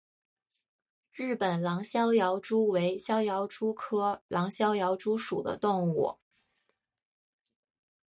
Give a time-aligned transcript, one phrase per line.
[1.11, 6.17] 日本狼逍遥蛛为逍遥蛛科狼逍遥蛛属的动物。